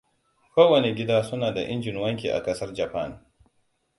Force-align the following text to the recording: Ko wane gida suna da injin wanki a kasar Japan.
Ko 0.53 0.61
wane 0.71 0.93
gida 0.97 1.17
suna 1.23 1.51
da 1.53 1.61
injin 1.61 1.97
wanki 1.99 2.31
a 2.31 2.43
kasar 2.43 2.73
Japan. 2.73 3.15